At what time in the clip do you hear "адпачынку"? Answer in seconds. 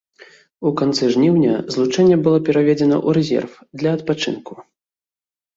3.99-4.53